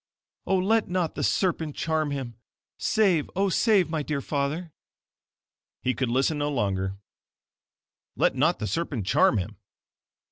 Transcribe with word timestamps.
Oh 0.47 0.57
let 0.57 0.89
not 0.89 1.13
the 1.13 1.21
SERPENT 1.23 1.75
CHARM 1.75 2.09
HIM! 2.09 2.35
Save, 2.79 3.29
oh, 3.35 3.49
save 3.49 3.87
my 3.91 4.01
dear 4.01 4.19
father!" 4.19 4.71
He 5.83 5.93
could 5.93 6.09
listen 6.09 6.39
no 6.39 6.49
longer, 6.49 6.95
"_Let 8.17 8.33
not 8.33 8.57
the 8.57 8.65
serpent 8.65 9.05
charm 9.05 9.37
him! 9.37 9.57